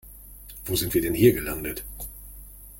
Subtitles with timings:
[0.65, 1.83] Wo sind wir denn hier gelandet?